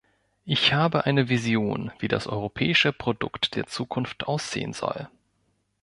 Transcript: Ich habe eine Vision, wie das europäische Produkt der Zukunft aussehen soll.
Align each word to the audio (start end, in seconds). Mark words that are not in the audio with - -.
Ich 0.45 0.73
habe 0.73 1.05
eine 1.05 1.29
Vision, 1.29 1.91
wie 1.99 2.07
das 2.07 2.25
europäische 2.25 2.91
Produkt 2.91 3.55
der 3.55 3.67
Zukunft 3.67 4.23
aussehen 4.27 4.73
soll. 4.73 5.09